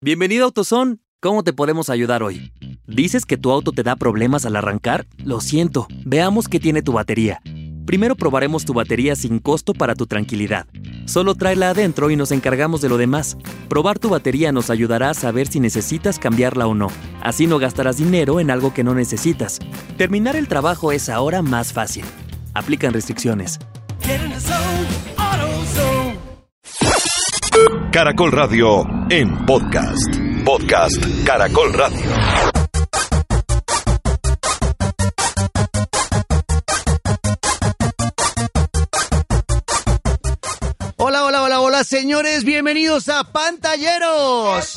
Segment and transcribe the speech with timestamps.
[0.00, 0.96] Bienvenido a AutoZone.
[1.20, 2.52] ¿Cómo te podemos ayudar hoy?
[2.88, 5.06] ¿Dices que tu auto te da problemas al arrancar?
[5.24, 5.86] Lo siento.
[6.04, 7.40] Veamos qué tiene tu batería.
[7.86, 10.66] Primero probaremos tu batería sin costo para tu tranquilidad.
[11.04, 13.36] Solo tráela adentro y nos encargamos de lo demás.
[13.68, 16.88] Probar tu batería nos ayudará a saber si necesitas cambiarla o no.
[17.20, 19.60] Así no gastarás dinero en algo que no necesitas.
[19.96, 22.04] Terminar el trabajo es ahora más fácil.
[22.54, 23.58] Aplican restricciones.
[27.90, 30.16] Caracol Radio en podcast.
[30.44, 32.00] Podcast Caracol Radio.
[40.96, 44.74] Hola, hola, hola, hola, señores, bienvenidos a Pantalleros.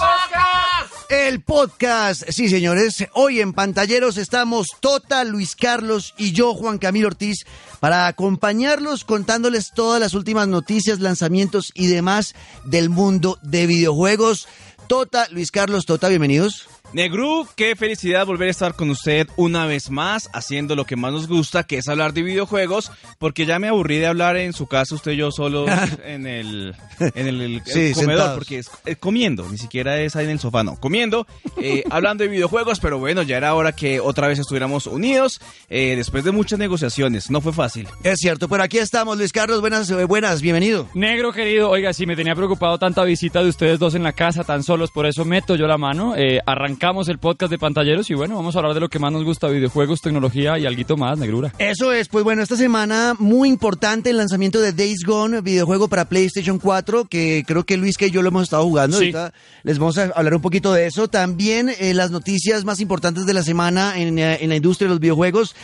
[1.10, 7.08] El podcast, sí señores, hoy en Pantalleros estamos Tota, Luis Carlos y yo, Juan Camilo
[7.08, 7.46] Ortiz,
[7.86, 14.48] para acompañarlos contándoles todas las últimas noticias, lanzamientos y demás del mundo de videojuegos.
[14.88, 16.68] Tota, Luis Carlos, Tota, bienvenidos.
[16.94, 21.12] Negru, qué felicidad volver a estar con usted una vez más, haciendo lo que más
[21.12, 24.68] nos gusta, que es hablar de videojuegos, porque ya me aburrí de hablar en su
[24.68, 25.66] casa, usted y yo solo
[26.06, 28.38] en el, en el, el Sí, comedor, sentados.
[28.38, 31.28] porque es eh, comiendo, ni siquiera es ahí en el sofá, no, comiendo,
[31.62, 35.96] eh, hablando de videojuegos, pero bueno, ya era hora que otra vez estuviéramos unidos, eh,
[35.98, 37.90] después de muchas negociaciones, no fue fácil.
[38.06, 40.88] Es cierto, pero aquí estamos, Luis Carlos, buenas, buenas, bienvenido.
[40.94, 44.46] Negro querido, oiga, si me tenía preocupado tanta visita de ustedes dos en la casa,
[44.46, 46.16] tan solos, por eso meto yo la mano.
[46.16, 46.40] Eh,
[46.76, 49.24] arrancamos el podcast de pantalleros y bueno, vamos a hablar de lo que más nos
[49.24, 51.54] gusta, videojuegos, tecnología y alguito más, negrura.
[51.58, 56.10] Eso es, pues bueno, esta semana muy importante el lanzamiento de Days Gone, videojuego para
[56.10, 58.98] PlayStation 4, que creo que Luis que yo lo hemos estado jugando.
[58.98, 59.06] Sí.
[59.06, 61.08] Ahorita les vamos a hablar un poquito de eso.
[61.08, 64.96] También eh, las noticias más importantes de la semana en, eh, en la industria de
[64.96, 65.56] los videojuegos.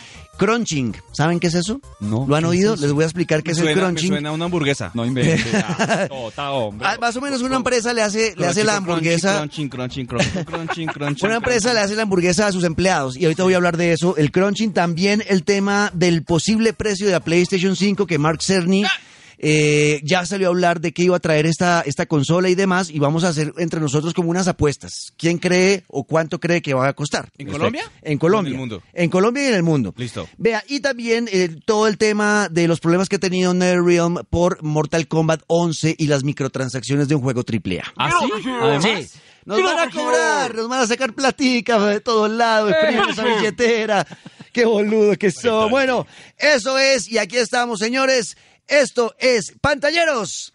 [0.41, 1.79] Crunching, ¿saben qué es eso?
[1.99, 2.75] No, ¿Lo han ¿qué es oído?
[2.75, 4.07] Les voy a explicar qué Me es el suena, me crunching.
[4.09, 4.89] suena a una hamburguesa.
[4.95, 5.45] No inventes.
[5.53, 6.87] ah, tota, hombre.
[6.87, 9.37] Ah, más o menos una empresa le hace, le hace la hamburguesa.
[9.37, 11.27] Crunching, crunching, crunching, crunching, crunching.
[11.27, 13.93] Una empresa le hace la hamburguesa a sus empleados y ahorita voy a hablar de
[13.93, 14.17] eso.
[14.17, 18.83] El crunching, también el tema del posible precio de la PlayStation 5 que Mark Cerny
[19.43, 22.91] eh, ya salió a hablar de que iba a traer esta, esta consola y demás
[22.91, 25.13] y vamos a hacer entre nosotros como unas apuestas.
[25.17, 27.29] ¿Quién cree o cuánto cree que va a costar?
[27.39, 27.83] ¿En Colombia?
[28.03, 28.51] En Colombia.
[28.51, 28.83] ¿O en el mundo?
[28.93, 29.95] En Colombia y en el mundo.
[29.97, 30.29] Listo.
[30.37, 34.61] Vea, y también eh, todo el tema de los problemas que ha tenido NetherRealm por
[34.61, 37.93] Mortal Kombat 11 y las microtransacciones de un juego AAA.
[37.97, 38.49] ¿Ah, sí?
[38.61, 39.09] Además.
[39.09, 39.19] Sí.
[39.43, 44.05] Nos van a cobrar, nos van a sacar platica de todos lados, exprimen esa billetera.
[44.53, 45.71] Qué boludo que son.
[45.71, 46.05] Bueno,
[46.37, 48.37] eso es, y aquí estamos, señores.
[48.67, 50.53] Esto es Pantalleros.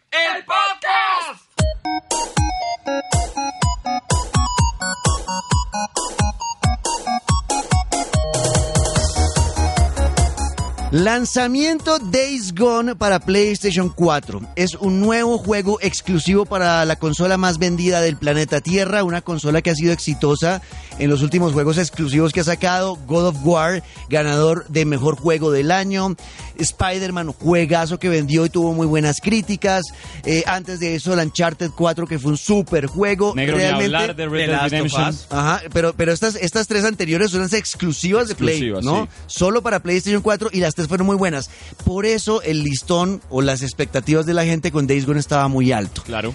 [10.97, 14.41] Lanzamiento Days Gone para PlayStation 4.
[14.57, 19.61] Es un nuevo juego exclusivo para la consola más vendida del planeta Tierra, una consola
[19.61, 20.63] que ha sido exitosa
[20.99, 22.97] en los últimos juegos exclusivos que ha sacado.
[23.07, 26.17] God of War, ganador de mejor juego del año.
[26.59, 29.85] Spider-Man, juegazo que vendió y tuvo muy buenas críticas.
[30.25, 33.35] Eh, antes de eso, el Uncharted 4, que fue un super juego.
[33.37, 35.15] Negro, ni Realmente- hablar de Red Dead Redemption.
[35.29, 39.03] Ajá, pero, pero estas, estas tres anteriores son las exclusivas de Play, ¿no?
[39.03, 39.09] sí.
[39.27, 41.51] Solo para PlayStation 4 y las tres fueron muy buenas.
[41.85, 45.73] Por eso el listón o las expectativas de la gente con Days Gone estaba muy
[45.73, 46.03] alto.
[46.05, 46.35] Claro.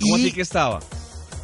[0.00, 0.80] ¿Cómo y así que estaba?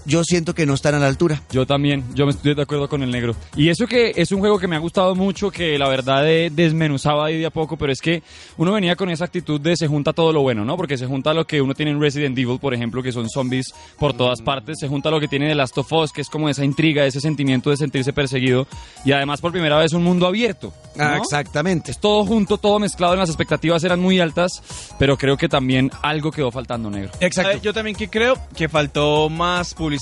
[0.07, 1.43] Yo siento que no están a la altura.
[1.51, 3.35] Yo también, yo me estoy de acuerdo con el negro.
[3.57, 6.51] Y eso que es un juego que me ha gustado mucho, que la verdad eh,
[6.51, 8.23] desmenuzaba ahí de a poco, pero es que
[8.57, 10.77] uno venía con esa actitud de se junta todo lo bueno, ¿no?
[10.77, 13.75] Porque se junta lo que uno tiene en Resident Evil, por ejemplo, que son zombies
[13.99, 16.49] por todas partes, se junta lo que tiene de Last of Us, que es como
[16.49, 18.67] esa intriga, ese sentimiento de sentirse perseguido,
[19.05, 20.73] y además por primera vez un mundo abierto.
[20.95, 21.05] ¿no?
[21.05, 21.91] Ah, exactamente.
[21.91, 24.63] Es todo junto, todo mezclado, en las expectativas eran muy altas,
[24.99, 27.11] pero creo que también algo quedó faltando, negro.
[27.21, 27.53] Exacto.
[27.53, 29.96] Eh, yo también que creo que faltó más publicidad,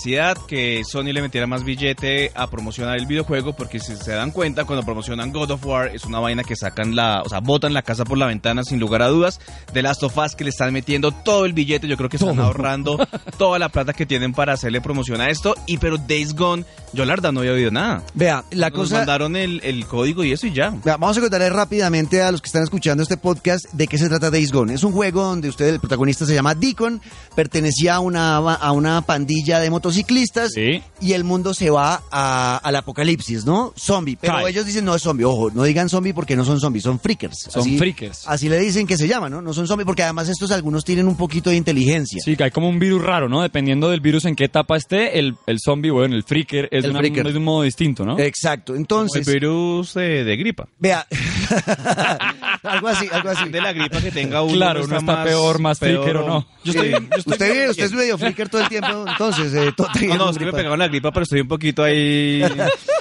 [0.48, 4.64] que Sony le metiera más billete a promocionar el videojuego, porque si se dan cuenta,
[4.64, 7.82] cuando promocionan God of War es una vaina que sacan la, o sea, botan la
[7.82, 9.40] casa por la ventana sin lugar a dudas.
[9.72, 12.38] De Last of Us que le están metiendo todo el billete, yo creo que están
[12.38, 12.98] ahorrando
[13.38, 15.54] toda la plata que tienen para hacerle promoción a esto.
[15.66, 18.02] Y pero Days Gone, yo la verdad no había oído nada.
[18.14, 18.98] Vea, la Nos cosa...
[18.98, 20.70] mandaron el, el código y eso y ya.
[20.84, 24.08] Vea, Vamos a contarle rápidamente a los que están escuchando este podcast de qué se
[24.08, 24.74] trata Days Gone.
[24.74, 27.00] Es un juego donde usted, el protagonista se llama Deacon,
[27.34, 30.82] pertenecía a una, a una pandilla de motociclistas Sí.
[31.00, 33.72] y el mundo se va a- al apocalipsis, ¿no?
[33.76, 34.16] Zombie.
[34.20, 34.50] Pero Cae.
[34.50, 35.24] ellos dicen no es zombie.
[35.26, 37.48] Ojo, no digan zombie porque no son zombies, son freakers.
[37.50, 38.26] Son freakers.
[38.26, 39.42] Así le dicen que se llaman, ¿no?
[39.42, 42.20] No son zombies porque además estos algunos tienen un poquito de inteligencia.
[42.24, 43.42] Sí, que hay como un virus raro, ¿no?
[43.42, 46.82] Dependiendo del virus en qué etapa esté, el, el zombie, bueno, el freaker es, El
[46.84, 47.26] de una- freaker.
[47.26, 48.18] es de un modo distinto, ¿no?
[48.18, 48.72] Exacto.
[48.72, 50.66] El Entonces, virus eh, de gripa.
[50.78, 51.06] vea,
[52.62, 53.48] algo así, algo así.
[53.50, 54.54] De la gripa que tenga uno.
[54.54, 56.46] Claro, uno está peor, más freaker o no.
[56.64, 57.70] Yo estoy, Eh, yo estoy usted, bien.
[57.70, 60.44] usted es medio freaker todo el tiempo, entonces, eh, todo te- No, no, es que
[60.46, 62.42] me pegaron la gripa, pero estoy un poquito ahí.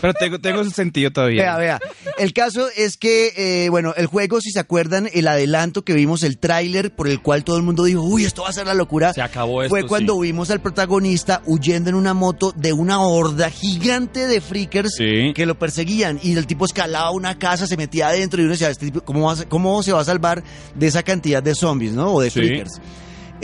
[0.01, 1.41] Pero tengo, tengo ese sentido todavía.
[1.43, 1.79] Vea, vea.
[2.17, 3.33] El caso es que,
[3.65, 7.21] eh, bueno, el juego, si se acuerdan, el adelanto que vimos, el tráiler por el
[7.21, 9.13] cual todo el mundo dijo, uy, esto va a ser la locura.
[9.13, 10.21] Se acabó esto, Fue cuando sí.
[10.23, 15.33] vimos al protagonista huyendo en una moto de una horda gigante de freakers Sí.
[15.33, 16.19] que lo perseguían.
[16.21, 19.27] Y el tipo escalaba una casa, se metía adentro y uno decía, este tipo, ¿cómo,
[19.27, 20.43] va a- ¿cómo se va a salvar
[20.75, 22.13] de esa cantidad de zombies, no?
[22.13, 22.39] O de Sí.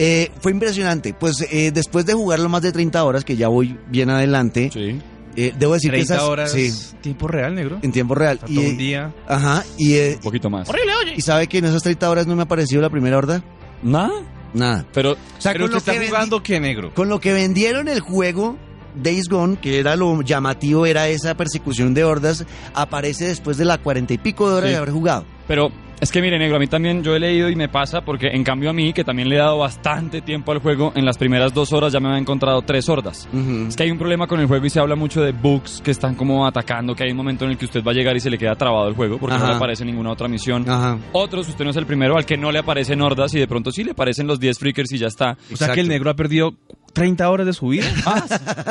[0.02, 1.14] Eh, fue impresionante.
[1.14, 4.98] Pues eh, después de jugarlo más de 30 horas, que ya voy bien adelante, Sí.
[5.36, 6.28] eh, debo decir 30 que esas...
[6.30, 6.52] horas.
[6.54, 7.80] Sí, Tiempo real, negro.
[7.82, 8.40] en tiempo real.
[8.48, 9.14] Y, un día.
[9.28, 10.70] Ajá, y, eh, Un poquito más.
[11.16, 13.44] ¿y sabe que en esas 30 horas no me ha aparecido la primera horda?
[13.84, 14.12] Nada.
[14.54, 14.86] Nada.
[14.94, 16.94] Pero O sea, Pero con lo, que está jugando qué, negro.
[16.94, 18.58] con lo que vendieron el juego,
[18.96, 23.78] Days Gone, que era lo llamativo, era esa persecución de hordas, aparece después de la
[23.78, 24.72] cuarenta y pico de horas Sí.
[24.72, 25.26] de haber jugado.
[25.48, 25.70] Pero
[26.02, 28.44] es que mire, negro, a mí también yo he leído y me pasa porque en
[28.44, 31.54] cambio a mí, que también le he dado bastante tiempo al juego, en las primeras
[31.54, 33.28] dos horas ya me han encontrado tres hordas.
[33.68, 35.92] Es que hay un problema con el juego y se habla mucho de bugs que
[35.92, 38.20] están como atacando, que hay un momento en el que usted va a llegar y
[38.20, 40.70] se le queda trabado el juego porque no le aparece ninguna otra misión.
[40.70, 40.98] Ajá.
[41.12, 43.72] Otros, usted no es el primero al que no le aparecen hordas y de pronto
[43.72, 45.38] sí le aparecen los 10 freakers y ya está.
[45.52, 46.54] O sea que el negro ha perdido
[46.94, 47.86] 30 horas de su vida.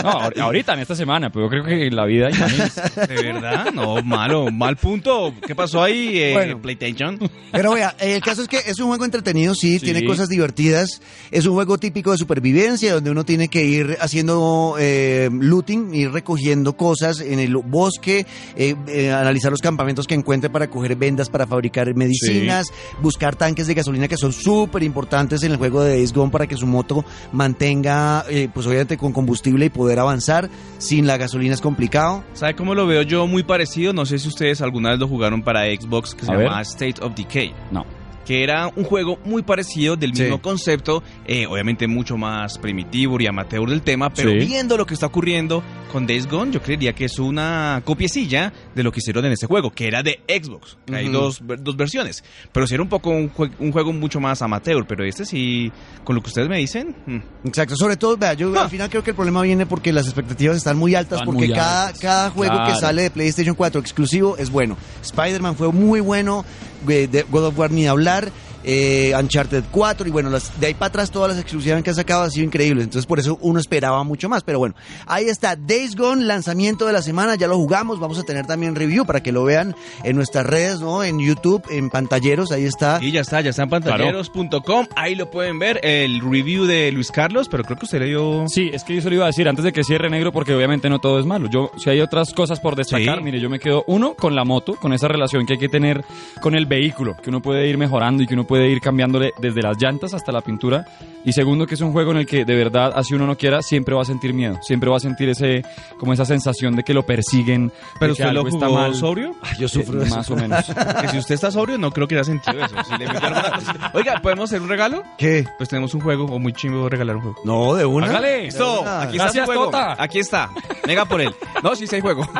[0.03, 2.83] No, ahor- ahorita en esta semana, pero yo creo que en la vida imagínese.
[3.07, 3.73] ¿De verdad?
[3.73, 4.51] No, malo.
[4.51, 5.35] Mal punto.
[5.47, 6.61] ¿Qué pasó ahí, eh, Bueno.
[6.61, 7.19] PlayStation?
[7.53, 9.85] Pero vea, eh, el caso es que es un juego entretenido, sí, Sí.
[9.87, 11.01] tiene cosas divertidas.
[11.31, 16.11] Es un juego típico de supervivencia, donde uno tiene que ir haciendo eh, looting, ir
[16.13, 18.27] recogiendo cosas en el bosque,
[18.57, 22.69] eh, eh, analizar los campamentos que encuentre para coger vendas para fabricar medicinas,
[23.03, 26.47] buscar tanques de gasolina que son súper importantes en el juego de Days Gone para
[26.47, 30.49] que su moto mantenga, eh, pues obviamente con combustible y poder avanzar.
[30.79, 32.25] Sin la gasolina es complicado.
[32.35, 33.27] ¿Sabe cómo lo veo yo?
[33.27, 33.93] Muy parecido.
[33.93, 36.61] No sé si ustedes alguna vez lo jugaron para Xbox, que se llama.
[36.63, 37.55] State of Decay.
[37.71, 37.85] No.
[38.29, 40.25] Que era un juego muy parecido del Sí.
[40.25, 44.37] mismo concepto, eh, obviamente mucho más primitivo y amateur del tema, pero Sí.
[44.47, 48.83] viendo lo que está ocurriendo con Days Gone, yo creería que es una copiecilla de
[48.83, 50.77] lo que hicieron en este juego, que era de Xbox.
[50.93, 52.23] Hay dos, dos versiones,
[52.53, 55.73] pero sí era un poco un, jue- un juego mucho más amateur, pero este sí,
[56.05, 58.65] con lo que ustedes me dicen, mm, Exacto, sobre todo, vea, yo Ah.
[58.65, 61.47] al final creo que el problema viene porque las expectativas están muy altas, Están porque
[61.49, 62.01] muy cada, altas.
[62.03, 64.77] cada juego que sale de PlayStation 4 exclusivo es bueno.
[65.03, 66.45] Spider-Man fue muy bueno,
[66.87, 68.33] de God of War ni hablar,
[68.65, 71.97] eh, Uncharted 4 y bueno, las, de ahí para atrás todas las exclusivas que han
[71.97, 74.75] sacado han sido increíbles, entonces por eso uno esperaba mucho más, pero bueno,
[75.07, 78.75] ahí está Days Gone, lanzamiento de la semana, ya lo jugamos, vamos a tener también
[78.75, 79.75] review para que lo vean
[80.05, 81.03] en nuestras redes, ¿no?
[81.05, 82.99] En YouTube, en pantalleros, ahí está.
[83.03, 87.11] y ya está, ya está en pantalleros.com, ahí lo pueden ver, el review de Luis
[87.11, 88.45] Carlos, pero creo que usted le dio...
[88.49, 90.55] Sí, es que yo se lo iba a decir antes de que cierre negro porque
[90.55, 91.49] obviamente no todo es malo.
[91.51, 93.25] Yo, si hay otras cosas por destacar, Sí.
[93.25, 96.05] mire, yo me quedo uno con la moto, con esa relación que hay que tener
[96.41, 99.63] con el vehículo, que uno puede ir mejorando y que uno puede ir cambiándole desde
[99.63, 100.85] las llantas hasta la pintura.
[101.25, 103.61] Y segundo, que es un juego en el que de verdad, así uno no quiera,
[103.63, 105.63] siempre va a sentir miedo, siempre va a sentir ese,
[105.99, 108.95] como esa sensación de que lo persiguen, ¿Pero usted lo está mal.
[108.95, 109.35] sobrio?
[109.59, 110.65] yo sufro de Eh, más o menos.
[111.03, 112.75] Que si usted está sobrio, no creo que haya sentido eso.
[112.89, 115.03] Si le cosita- Oiga, ¿podemos hacer un regalo?
[115.19, 115.45] ¿Qué?
[115.59, 117.37] Pues tenemos un juego, o muy chimbo regalar un juego.
[117.45, 118.07] No, de una.
[118.07, 118.45] Hágale.
[118.45, 119.03] Listo, una.
[119.03, 119.65] aquí está Gracias, su juego.
[119.67, 120.03] Tota.
[120.03, 120.51] Aquí está.
[120.87, 121.35] Venga por él.
[121.63, 122.27] No, sí, sí hay juego.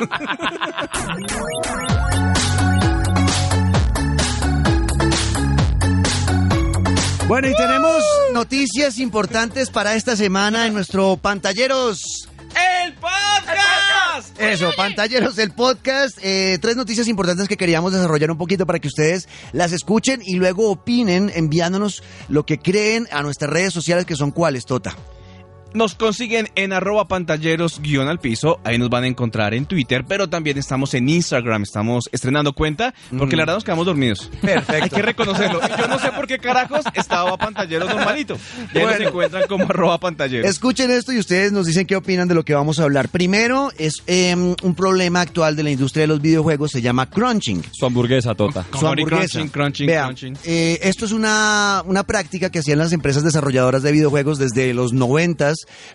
[7.29, 8.03] Bueno, y tenemos
[8.33, 12.27] noticias importantes para esta semana en nuestro Pantalleros.
[12.85, 14.41] ¡El podcast!
[14.41, 16.19] Eso, Pantalleros del podcast.
[16.23, 20.37] Eh, tres noticias importantes que queríamos desarrollar un poquito para que ustedes las escuchen y
[20.37, 24.97] luego opinen enviándonos lo que creen a nuestras redes sociales que son cuáles, Tota.
[25.75, 28.59] Nos consiguen en arroba pantalleros guion al piso.
[28.65, 31.63] Ahí nos van a encontrar en Twitter, pero también estamos en Instagram.
[31.63, 34.31] Estamos estrenando cuenta porque la verdad nos quedamos dormidos.
[34.41, 34.85] Perfecto.
[34.85, 35.61] Hay que reconocerlo.
[35.63, 38.39] Y yo no sé por qué carajos estaba pantalleros normalito.
[38.75, 39.09] Y ahí nos Bueno.
[39.09, 40.49] encuentran como arroba pantalleros.
[40.49, 43.11] Escuchen esto y ustedes nos dicen qué opinan de lo que vamos a hablar.
[43.11, 47.63] Primero, es em, un problema actual de la industria de los videojuegos, se llama crunching.
[47.73, 48.65] Su hamburguesa, Tota.
[48.73, 49.19] su hamburguesa.
[49.39, 50.39] crunching, crunching, Vea, crunching.
[50.45, 54.93] eh, esto es una, una práctica que hacían las empresas desarrolladoras de videojuegos desde los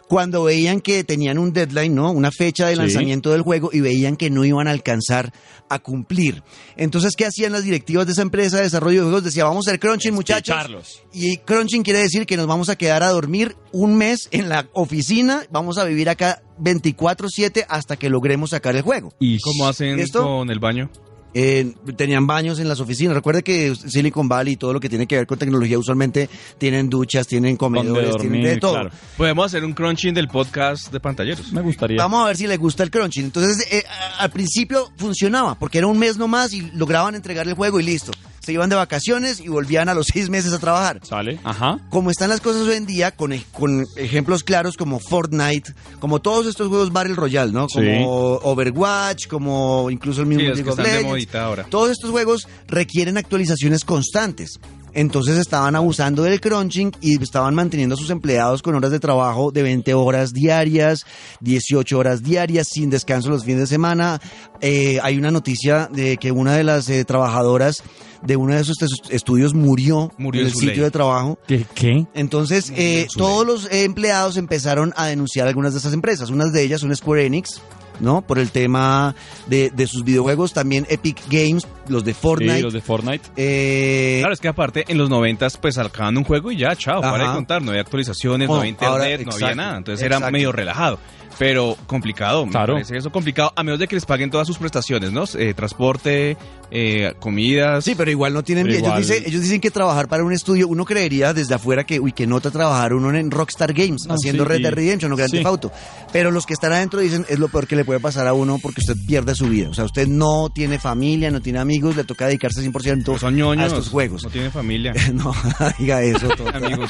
[0.08, 2.12] cuando veían que tenían un deadline, ¿no?
[2.12, 2.80] Una fecha de Sí.
[2.80, 5.34] lanzamiento del juego y veían que no iban a alcanzar
[5.70, 6.44] a cumplir.
[6.78, 9.24] Entonces, ¿qué hacían las directivas de esa empresa de desarrollo de juegos?
[9.24, 10.56] Decía, vamos a hacer crunching, muchachos.
[10.56, 11.04] Despecharlos.
[11.14, 14.68] Y crunching quiere decir que nos vamos a quedar a dormir un mes en la
[14.74, 19.14] oficina, vamos a vivir acá 24/7 hasta que logremos sacar el juego.
[19.20, 20.24] Y ¿Cómo hacen ¿Esto?
[20.24, 20.90] con el baño?
[21.34, 23.16] Eh, tenían baños en las oficinas.
[23.16, 26.90] Recuerde que Silicon Valley y todo lo que tiene que ver con tecnología usualmente tienen
[26.90, 28.74] duchas, tienen comedores, dormir, tienen de todo.
[28.74, 28.90] claro.
[29.18, 31.52] Podemos hacer un crunching del podcast de pantalleros.
[31.52, 31.98] me gustaría.
[31.98, 33.26] Vamos a ver si les gusta el crunching.
[33.26, 37.54] Entonces, eh, a- al principio funcionaba, porque era un mes nomás y lograban entregar el
[37.56, 38.12] juego y listo.
[38.44, 41.00] Se iban de vacaciones y volvían a los seis meses a trabajar.
[41.04, 41.40] ¿Sale?
[41.44, 41.80] Ajá.
[41.90, 46.20] Como están las cosas hoy en día, con, ej- con ejemplos claros como Fortnite, como
[46.22, 47.68] todos estos juegos Battle Royale, ¿no?
[47.68, 48.04] Como Sí.
[48.44, 51.10] Overwatch, como incluso el mismo Sí, League que of están de Legends.
[51.10, 51.66] modita ahora.
[51.70, 54.60] Todos estos juegos requieren actualizaciones constantes.
[54.94, 59.52] Entonces estaban abusando del crunching y estaban manteniendo a sus empleados con horas de trabajo
[59.52, 61.06] de 20 horas diarias,
[61.42, 64.22] 18 horas diarias, sin descanso los fines de semana.
[64.62, 67.82] Eh, hay una noticia de que una de las eh, trabajadoras
[68.22, 70.80] de uno de esos est- estudios murió, Murió en el sitio ley.
[70.80, 71.38] de trabajo.
[71.48, 71.66] ¿Qué?
[71.76, 72.06] ¿Qué?
[72.14, 76.30] Entonces, eh, todos los empleados empezaron a denunciar algunas de estas empresas.
[76.30, 77.60] Unas de ellas son Square Enix,
[78.00, 78.22] ¿no?
[78.22, 79.16] Por el tema
[79.48, 80.54] de, de sus videojuegos.
[80.54, 82.56] También Epic Games, los de Fortnite.
[82.58, 83.30] Sí, los de Fortnite.
[83.36, 87.02] Eh, Claro, es que aparte en los noventas pues sacaban un juego y ya, chao,
[87.02, 90.06] para de contar, no había actualizaciones, no Oh, había internet, ahora, no había nada, entonces
[90.06, 91.00] era medio relajado.
[91.40, 92.74] Pero complicado, me Claro.
[92.74, 95.24] parece eso complicado, a menos de que les paguen todas sus prestaciones, ¿no?
[95.38, 96.38] Eh, transporte,
[96.72, 97.84] eh, comidas.
[97.84, 98.68] Sí, pero igual no tienen...
[98.68, 102.00] Ellos, igual- dicen, ellos dicen que trabajar para un estudio, uno creería desde afuera que,
[102.00, 105.16] uy, que nota trabajar uno en Rockstar Games, No, haciendo sí, Red Dead Redemption o
[105.16, 105.38] Grand sí.
[105.38, 105.72] Theft Auto.
[106.12, 108.60] Pero los que están adentro dicen, es lo peor que le puede pasar a uno
[108.62, 109.70] porque usted pierde su vida.
[109.70, 113.36] O sea, usted no tiene familia, no tiene amigos, le toca dedicarse 100% Pues son
[113.36, 114.24] ñoños, a estos juegos.
[114.24, 115.34] no tienen familia, No,
[115.80, 116.50] diga eso, todo.
[116.54, 116.90] amigos.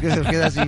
[0.00, 0.60] que se queda así,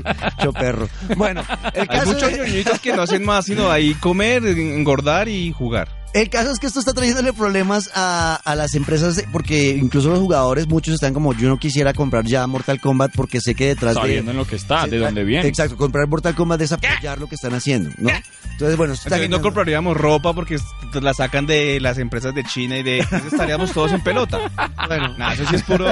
[0.43, 0.89] choperro.
[1.17, 1.43] Bueno,
[1.75, 5.89] el caso, muchos ñoñitos que no hacen más sino ahí comer, engordar y jugar.
[6.15, 10.19] el caso es que esto está trayéndole problemas a, a las empresas, porque incluso los
[10.19, 13.95] jugadores, muchos están como, yo no quisiera comprar ya Mortal Kombat porque sé que detrás
[13.95, 14.31] Sabiendo de...
[14.33, 15.47] en lo que está, de dónde viene.
[15.47, 18.11] Exacto, comprar Mortal Kombat es apoyar lo que están haciendo, ¿no?
[18.53, 20.57] Entonces, bueno, esto está Entonces no compraríamos ropa porque
[21.01, 22.99] la sacan de las empresas de China y de...
[22.99, 24.41] entonces estaríamos todos en pelota.
[24.89, 25.87] Bueno, Nah, eso sí es puro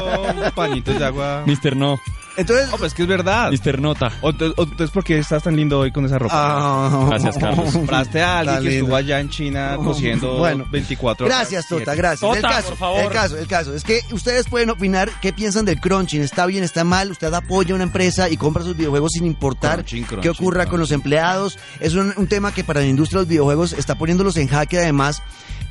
[0.55, 1.45] pañitos de agua.
[1.47, 1.77] Mr.
[1.77, 2.01] No,
[2.37, 2.71] entonces...
[2.71, 3.51] No, pues es que es verdad.
[3.51, 3.81] Mr.
[3.81, 4.13] Nota.
[4.21, 6.35] O, ent- o entonces, ¿por qué estás tan lindo hoy con esa ropa?
[6.37, 7.73] ah, Gracias, Carlos.
[7.73, 10.67] Compraste a alguien que estuvo allá en China cosiendo Bueno.
[10.71, 11.39] 24 horas.
[11.39, 12.23] Gracias, Tota, gracias.
[12.37, 13.01] el Tota, caso, por favor.
[13.05, 13.75] el caso, el caso.
[13.75, 16.23] Es que ustedes pueden opinar qué piensan del crunching.
[16.23, 17.11] ¿Está bien, está mal?
[17.11, 20.81] ¿Usted apoya una empresa y compra sus videojuegos sin importar Crunching, crunching, qué ocurra con
[20.81, 21.59] los empleados?
[21.81, 24.79] Es un, un tema que para la industria de los videojuegos está poniéndolos en jaque
[24.79, 25.23] además.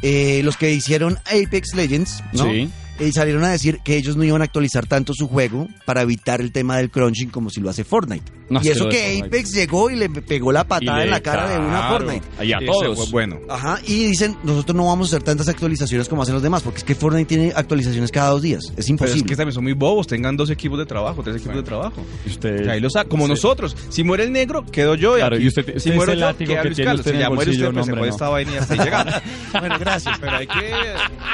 [0.02, 2.44] eh, los que hicieron Apex Legends, ¿no?
[2.46, 2.70] Sí.
[3.00, 6.40] Y salieron a decir que ellos no iban a actualizar tanto su juego para evitar
[6.40, 8.32] el tema del crunching como si lo hace Fortnite.
[8.50, 9.26] No, y que eso que Fortnite.
[9.28, 12.26] Apex llegó y le pegó la Y patada le- en la cara de una Fortnite.
[12.46, 12.98] Y a todos.
[12.98, 13.40] fue bueno.
[13.50, 16.78] Ajá, y dicen, nosotros no vamos a hacer tantas actualizaciones como hacen los demás, porque
[16.80, 18.64] es que Fortnite tiene actualizaciones cada dos días.
[18.66, 19.22] Es Pero imposible.
[19.22, 20.08] es que también son muy bobos.
[20.08, 22.04] Tengan dos equipos de trabajo, tres equipos de trabajo.
[22.26, 23.32] Y usted- ahí lo sa- como Sí.
[23.32, 23.76] nosotros.
[23.90, 25.16] Si muere el negro, quedo yo.
[25.16, 25.46] Claro, aquí.
[25.46, 27.06] y usted- si ese yo, látigo queda que Luis tiene Carlos.
[27.06, 29.14] Si ya el muere usted, pues se no, puede esta vaina y hasta ahí llegamos.
[29.60, 30.18] Bueno, gracias.
[30.20, 30.72] Pero hay que,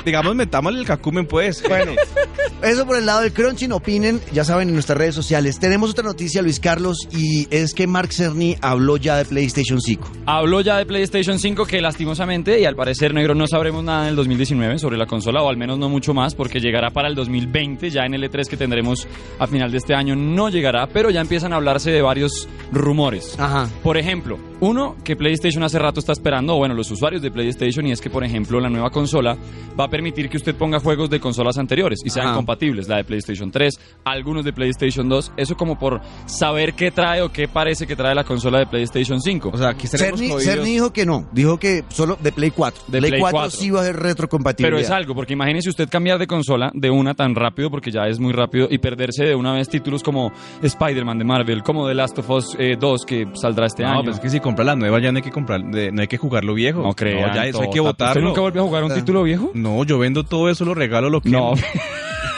[0.06, 1.64] digamos, metámosle el cacumen, pues.
[1.68, 1.94] Bueno,
[2.62, 5.60] eso por el lado del crunching, opinen, ya saben, en nuestras redes sociales.
[5.60, 10.12] Tenemos otra noticia, Luis Carlos, y es que Mark Cerny habló ya de PlayStation 5.
[10.26, 14.10] Habló ya de PlayStation 5 que lastimosamente y al parecer negro no sabremos nada en
[14.10, 17.16] el 2019 sobre la consola o al menos no mucho más porque llegará para el
[17.16, 19.08] 2020 ya en el E3 que tendremos
[19.40, 23.40] a final de este año no llegará pero ya empiezan a hablarse de varios rumores.
[23.40, 23.70] Ajá.
[23.84, 27.88] Por ejemplo, uno que PlayStation hace rato está esperando, o bueno, los usuarios de PlayStation,
[27.88, 29.36] y es que, por ejemplo, la nueva consola
[29.80, 32.36] va a permitir que usted ponga juegos de consolas anteriores y sean Ajá.
[32.36, 37.22] compatibles, la de PlayStation 3, algunos de PlayStation 2, eso como por saber qué trae
[37.22, 39.50] o qué parece que trae la consola de PlayStation 5.
[39.54, 40.30] O sea, aquí Cerny.
[40.40, 42.84] Cerny dijo que no, dijo que solo de Play 4.
[42.88, 43.60] De Play, Play 4, 4.
[43.60, 44.78] sí va a ser retrocompatibilidad.
[44.78, 48.08] Pero es algo, porque imagínese usted cambiar de consola de una tan rápido, porque ya
[48.08, 50.32] es muy rápido, y perderse de una vez títulos como
[50.62, 54.04] Spider-Man de Marvel, como The Last of Us eh, 2, que saldrá este No, año.
[54.04, 56.08] pues es que si compra la nueva ya no hay que comprar, de- no hay
[56.08, 56.82] que jugar lo viejo.
[56.84, 57.90] No crean, ya eso hay que Tota.
[57.92, 58.22] ¿Usted votarlo.
[58.30, 59.52] nunca volvió a jugar un título viejo?
[59.54, 61.54] No, yo vendo todo eso, lo regalo, lo que No.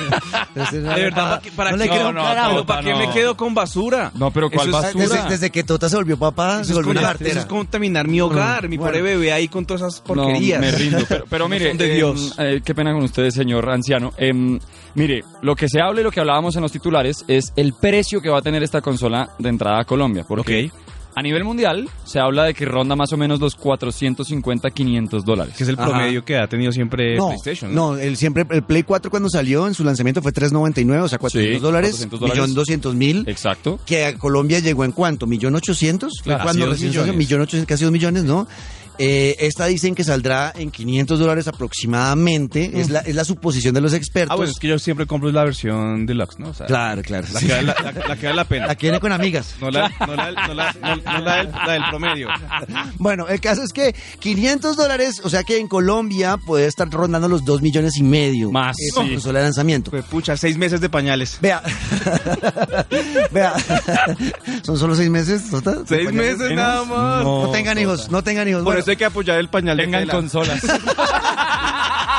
[0.56, 2.66] Entonces, De verdad, ¿para qué, para no qué- no, carajo.
[2.66, 2.98] ¿para qué no.
[3.00, 4.12] me quedo con basura?
[4.16, 5.04] No, pero ¿cuál Eso es- basura?
[5.22, 7.30] Desde, desde que Tota se volvió papá, Eso se es, volvió una cartera.
[7.32, 8.92] eso es contaminar mi hogar, mi Bueno.
[8.92, 10.60] pobre bebé ahí con todas esas porquerías.
[10.60, 10.98] No, me rindo.
[11.08, 12.36] Pero, pero mire, de em, Dios.
[12.40, 14.12] eh, qué pena con ustedes, señor anciano.
[14.18, 14.60] Em,
[14.96, 18.22] mire, lo que se habla y lo que hablábamos en los titulares es el precio
[18.22, 20.24] que va a tener esta consola de entrada a Colombia.
[20.28, 20.83] Porque Ok.
[21.15, 25.55] A nivel mundial, se habla de que ronda más o menos los 450, 500 dólares.
[25.55, 25.88] Que es el Ajá.
[25.89, 27.74] promedio que ha tenido siempre No, PlayStation.
[27.74, 27.93] ¿no?
[27.93, 31.20] no, el, siempre, el Play 4 cuando salió en su lanzamiento fue 3.99, o sea,
[31.20, 32.41] 400 Sí, dólares, 400 dólares.
[32.41, 33.24] millón 200 mil.
[33.27, 33.79] Exacto.
[33.86, 37.91] que a Colombia llegó en cuánto, millón ochocientos, Claro, cuando recién millón ochocientos, casi dos
[37.93, 38.48] millones, ¿no?
[39.00, 43.82] Eh, esta dicen que saldrá en 500 dólares aproximadamente, es, la, es la suposición de
[43.82, 44.32] los expertos.
[44.32, 46.50] Ah, bueno, es que yo siempre compro la versión deluxe, ¿no?
[46.50, 47.28] O sea, Claro, claro.
[47.34, 47.48] La sí.
[47.48, 48.68] que, la, la- la que vale la pena.
[48.68, 49.56] La que viene con amigas.
[49.60, 52.28] No la, no la, no la, no- no la del, la del promedio.
[52.98, 57.28] Bueno, el caso es que 500 dólares, o sea que en Colombia puede estar rondando
[57.28, 58.52] los 2 millones y medio.
[58.52, 58.90] Más, sí.
[58.94, 59.92] consola de lanzamiento.
[59.92, 61.38] Pues pucha, seis meses de pañales.
[61.42, 61.62] Vea,
[63.32, 63.54] vea,
[64.64, 65.44] son solo seis meses.
[65.88, 67.24] Seis meses nada más.
[67.24, 68.64] No tengan hijos, no tengan hijos.
[68.64, 70.13] Por Bueno, eso hay que apoyar el pañal de Tengan tela.
[70.13, 70.62] consolas.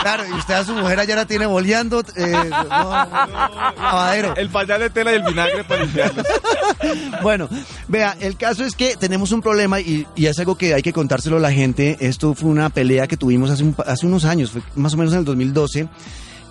[0.03, 4.37] Claro, y usted a su mujer allá la tiene boleando, eh, no, lavadero.
[4.37, 6.27] El pañal de tela y el vinagre para limpiarlos.
[7.23, 7.49] Bueno,
[7.89, 10.93] vea, el caso es que tenemos un problema y, y es algo que hay que
[10.93, 11.97] contárselo a la gente.
[12.01, 14.99] Esto fue una pelea que tuvimos hace, un pa- hace unos años, fue más o
[14.99, 15.89] menos en el 2012,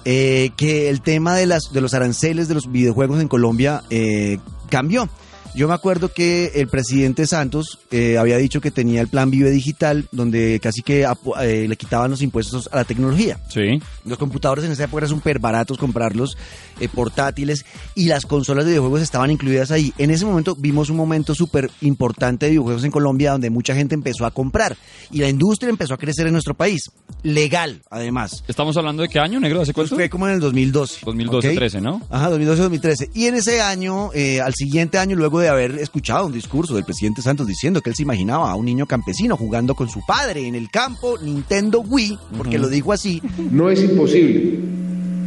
[0.05, 4.39] eh, que el tema de, las, de los aranceles de los videojuegos en Colombia eh,
[4.69, 5.07] cambió.
[5.55, 9.51] Yo me acuerdo que el presidente Santos eh, había dicho que tenía el plan Vive
[9.51, 11.05] Digital, donde casi que
[11.41, 13.39] eh, le quitaban los impuestos a la tecnología.
[13.49, 13.79] Sí.
[14.03, 16.37] Los computadores en esa época eran súper baratos comprarlos,
[16.79, 19.93] eh, portátiles, y las consolas de videojuegos estaban incluidas ahí.
[19.99, 23.93] En ese momento vimos un momento súper importante de videojuegos en Colombia donde mucha gente
[23.93, 24.75] empezó a comprar
[25.11, 26.89] y la industria empezó a crecer en nuestro país.
[27.21, 28.43] Legal, además.
[28.47, 29.95] Estamos hablando de qué año, negro, ¿hace Pues cuánto?
[30.01, 31.01] fue como en el 2012.
[31.05, 31.55] 2012, ¿ok?
[31.55, 32.01] 13, ¿no?
[32.09, 33.11] Ajá, 2012-2013.
[33.13, 36.85] Y en ese año, eh, al siguiente año, luego de haber escuchado un discurso del
[36.85, 40.47] presidente Santos diciendo que él se imaginaba a un niño campesino jugando con su padre
[40.47, 43.21] en el campo Nintendo Wii, porque lo dijo así,
[43.51, 44.59] No es imposible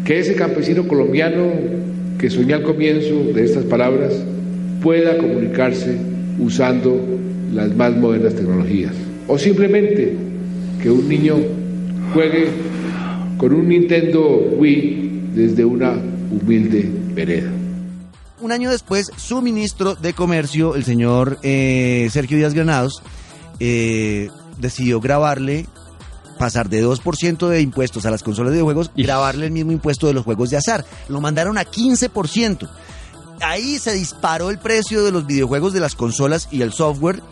[0.04, 1.50] que ese campesino colombiano
[2.18, 4.14] que soñé al comienzo de estas palabras
[4.82, 5.98] pueda comunicarse
[6.38, 7.00] usando
[7.52, 8.94] las más modernas tecnologías.
[9.26, 10.16] O simplemente
[10.82, 11.36] que un niño
[12.12, 12.46] juegue
[13.36, 15.92] con un Nintendo Wii desde una
[16.30, 17.50] humilde vereda.
[18.40, 23.02] Un año después, su ministro de Comercio, el señor eh, Sergio Díaz Granados,
[23.60, 25.66] eh, decidió grabarle,
[26.38, 30.06] pasar de 2% de impuestos a las consolas de videojuegos, y grabarle el mismo impuesto
[30.06, 30.84] de los juegos de azar.
[31.08, 32.68] Lo mandaron a 15%.
[33.40, 37.22] Ahí se disparó el precio de los videojuegos, de las consolas y el software,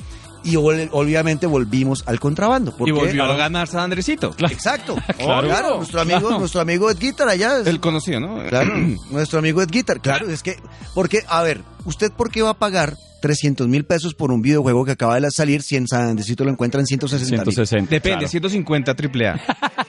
[0.45, 2.75] y vol- obviamente volvimos al contrabando.
[2.87, 4.35] Y volvió a ganar San Andresito.
[4.39, 4.97] Exacto.
[5.19, 5.49] Claro.
[5.49, 6.39] Claro, nuestro amigo, Claro.
[6.39, 7.59] nuestro amigo Ed Guitar allá.
[7.61, 8.47] es- El conocido, ¿no?
[8.49, 8.73] Claro,
[9.11, 10.01] nuestro amigo Ed Guitar.
[10.01, 10.57] Claro, es que,
[10.95, 14.85] porque, a ver, ¿usted por qué va a pagar 300 mil pesos por un videojuego
[14.85, 17.41] que acaba de salir si en San Andresito lo encuentra en 160 mil?
[17.55, 17.91] 160.
[17.91, 18.29] Depende, claro.
[18.29, 19.41] 150 triple A.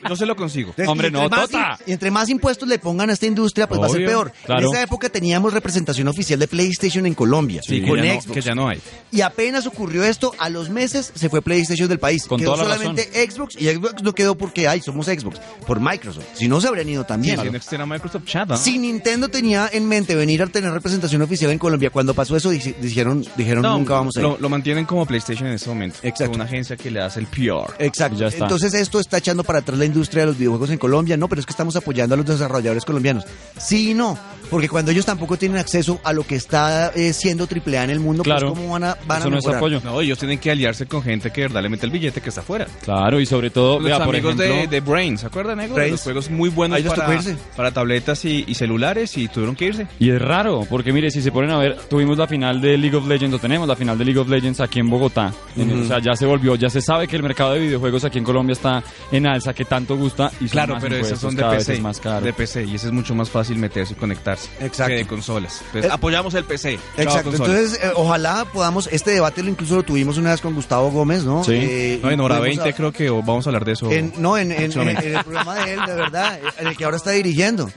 [0.08, 0.70] No se lo consigo.
[0.70, 1.80] Entonces, Hombre, no, más Tota.
[1.86, 4.32] y entre más impuestos le pongan a esta industria, pues va a ser peor.
[4.46, 4.62] claro.
[4.62, 8.22] En esa época teníamos representación oficial de PlayStation en Colombia, Sí, que con ya, no,
[8.22, 8.34] Xbox.
[8.36, 8.80] que ya no hay.
[9.12, 12.26] Y apenas ocurrió esto, a los meses se fue PlayStation del país.
[12.28, 15.80] Con quedó toda la solamente Xbox y Xbox no quedó porque, ay, somos Xbox, por
[15.82, 16.24] Microsoft.
[16.36, 17.38] Si no, se habrían ido también.
[17.40, 18.58] Si no existiera Microsoft Chat, ¿no?
[18.58, 22.50] Si Nintendo tenía en mente venir a tener representación oficial en Colombia, cuando pasó eso,
[22.50, 24.24] dijeron, dijeron No, nunca vamos a ir.
[24.26, 26.00] lo, lo mantienen como PlayStation en ese momento.
[26.04, 26.36] Exacto.
[26.36, 27.74] Una agencia que le hace el PR.
[27.80, 28.18] Exacto.
[28.18, 28.46] Ya está.
[28.46, 31.18] Entonces esto está echando para atrás la industria de los videojuegos en Colombia.
[31.18, 33.26] No, pero es que estamos apoyando a los desarrolladores colombianos.
[33.58, 34.18] Sí y no,
[34.50, 38.00] porque cuando ellos tampoco tienen acceso a lo que está eh, siendo AAA en el
[38.00, 38.48] mundo, Claro.
[38.50, 39.58] pues cómo van a, van Eso a no es mejorar?
[39.58, 39.82] apoyo.
[39.84, 42.30] No, ellos tienen que aliarse con gente que de verdad le mete el billete que
[42.30, 42.68] está afuera.
[42.84, 44.56] Claro, y sobre todo, Los vea, por amigos ejemplo...
[44.62, 45.76] de, de Brain, ¿se acuerdan, Nego?
[45.76, 45.92] Brains.
[45.92, 47.36] Los juegos muy buenos para, irse.
[47.56, 49.88] para tabletas y, y celulares y tuvieron que irse.
[50.00, 52.96] Y es raro, porque mire, si se ponen a ver, tuvimos la final de League
[52.96, 55.34] of Legends, o tenemos la final de League of Legends aquí en Bogotá.
[55.56, 58.04] En el- o sea, ya se volvió, ya se sabe que el mercado de videojuegos
[58.06, 60.32] aquí en Colombia está en alza, que tanto gusta.
[60.40, 61.74] Y Claro, pero esas impuestos, son de PC.
[61.74, 62.26] es más caro.
[62.26, 62.64] De PC.
[62.66, 64.45] Y ese es mucho más fácil meterse y conectarse.
[64.60, 64.88] Exacto.
[64.92, 65.62] Que de consolas.
[65.68, 66.80] Entonces, Eh, apoyamos el PC.
[66.98, 70.92] Exacto, entonces eh, ojalá podamos, este debate lo incluso lo tuvimos una vez con Gustavo
[70.92, 71.44] Gómez, ¿no?
[71.44, 71.54] Sí.
[71.54, 73.92] Eh, No, en hora pudimos 20 a- creo que vamos a hablar de eso.
[73.92, 76.98] En, no, en, en- en el programa de él, de verdad, en el que ahora
[76.98, 77.70] está dirigiendo.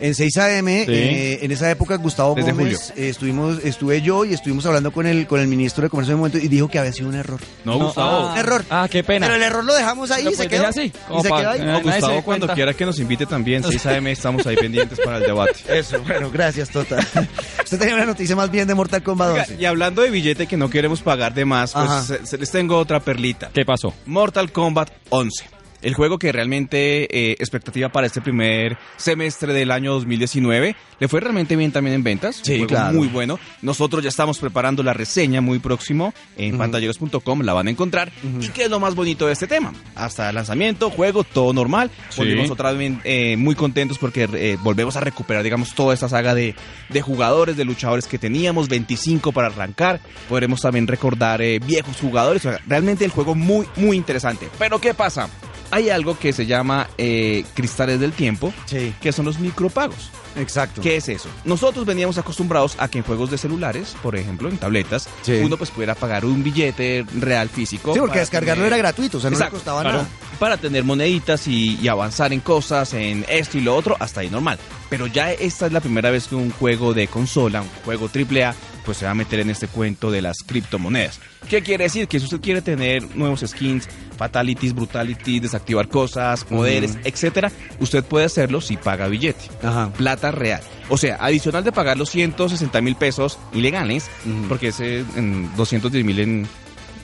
[0.00, 4.34] En 6 AM, eh, en esa época Gustavo Desde Gómez, eh, estuvimos, estuve yo y
[4.34, 6.78] estuvimos hablando con el, con el ministro de Comercio en un momento y dijo que
[6.78, 7.40] había sido un error.
[7.64, 8.26] no, Gustavo.
[8.28, 8.64] ah, Un error.
[8.68, 9.26] Ah, qué pena.
[9.26, 10.66] Pero el error lo dejamos ahí y se quedó.
[10.66, 11.60] así, y se quedó ahí.
[11.62, 15.22] No, Gustavo, cuando quiera que nos invite también, 6 AM estamos ahí pendientes para el
[15.24, 15.60] debate.
[15.68, 16.96] Eso, bueno, gracias, Tota.
[17.64, 19.56] Usted tenía una noticia más bien de Mortal Kombat Oiga, 11.
[19.58, 22.02] y hablando de billete que no queremos pagar de más, pues Ajá.
[22.02, 23.50] se- se- les tengo otra perlita.
[23.52, 23.94] ¿Qué pasó?
[24.04, 25.55] Mortal Kombat 11.
[25.86, 31.20] El juego que realmente eh, expectativa para este primer semestre del año 2019 le fue
[31.20, 32.40] realmente bien también en ventas.
[32.42, 32.98] Sí, juego claro.
[32.98, 33.38] muy bueno.
[33.62, 38.10] Nosotros ya estamos preparando la reseña muy próximo en pantalleros.com, la van a encontrar.
[38.40, 39.72] ¿Y qué es lo más bonito de este tema?
[39.94, 41.88] Hasta el lanzamiento, juego, todo normal.
[42.08, 42.16] Sí.
[42.18, 46.34] Volvimos otra vez eh, muy contentos porque eh, volvemos a recuperar, digamos, toda esta saga
[46.34, 46.56] de,
[46.88, 50.00] de jugadores, de luchadores que teníamos, 25 para arrancar.
[50.28, 52.44] Podremos también recordar viejos jugadores.
[52.44, 54.48] O sea, realmente el juego muy, muy interesante.
[54.58, 55.30] Pero ¿qué pasa?
[55.70, 60.10] Hay algo que se llama eh, cristales del tiempo, Sí, que son los micropagos.
[60.36, 60.80] exacto.
[60.80, 61.28] ¿Qué es eso?
[61.44, 65.40] Nosotros veníamos acostumbrados a que en juegos de celulares, por ejemplo, en tabletas, Sí.
[65.42, 67.92] uno pues pudiera pagar un billete real físico.
[67.94, 70.06] Sí, porque descargarlo tener- era gratuito, o sea, no le costaba nada.
[70.38, 74.30] para tener moneditas y, y avanzar en cosas, en esto y lo otro, hasta ahí
[74.30, 74.58] normal.
[74.90, 78.54] Pero ya esta es la primera vez que un juego de consola, un juego AAA,
[78.84, 81.18] pues se va a meter en este cuento de las criptomonedas.
[81.48, 82.06] ¿Qué quiere decir?
[82.06, 88.26] Que si usted quiere tener nuevos skins, fatalities, brutalities, desactivar cosas, poderes, etcétera, usted puede
[88.26, 89.44] hacerlo si paga billete.
[89.62, 89.92] Ajá.
[89.96, 90.60] Plata real.
[90.88, 94.08] O sea, adicional de pagar los 160 mil pesos ilegales,
[94.48, 96.48] porque es eh, en 210 mil en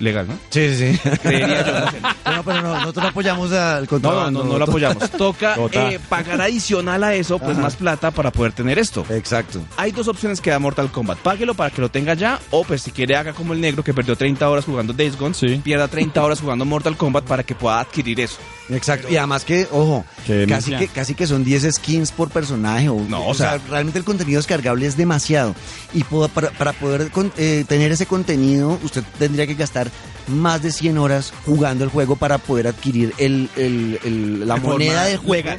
[0.02, 0.34] legal, ¿no?
[0.50, 1.10] Sí, sí, sí.
[1.22, 1.96] Creería yo, no sé.
[2.32, 4.38] No, pero no, nosotros no apoyamos al No, contrabando.
[4.40, 5.10] no, no, no lo apoyamos.
[5.10, 7.60] Toca eh, pagar adicional a eso, pues Ajá.
[7.62, 9.04] más plata para poder tener esto.
[9.10, 9.60] Exacto.
[9.76, 11.18] Hay dos opciones que da Mortal Kombat.
[11.18, 13.92] Páguelo para que lo tenga ya, o pues si quiere haga como el negro que
[13.92, 15.60] perdió 30 horas jugando Days Gone, Sí.
[15.62, 18.38] pierda 30 horas jugando Mortal Kombat para que pueda adquirir eso.
[18.70, 19.08] Exacto.
[19.10, 20.04] Y además que, ojo,
[20.48, 22.88] casi que, casi que son 10 skins por personaje.
[22.88, 25.54] O, No, o sea, sea- realmente el contenido descargable es demasiado.
[25.92, 29.90] Y para, para poder con- eh, tener ese contenido, usted tendría que gastar
[30.28, 34.60] más de 100 horas jugando el juego para poder adquirir el, el- el- la De
[34.60, 35.50] moneda forma del juego.